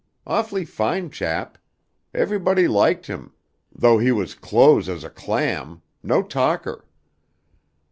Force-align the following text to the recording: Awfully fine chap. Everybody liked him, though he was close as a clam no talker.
Awfully 0.25 0.65
fine 0.65 1.11
chap. 1.11 1.59
Everybody 2.11 2.67
liked 2.67 3.05
him, 3.05 3.33
though 3.71 3.99
he 3.99 4.11
was 4.11 4.33
close 4.33 4.89
as 4.89 5.03
a 5.03 5.11
clam 5.11 5.83
no 6.01 6.23
talker. 6.23 6.87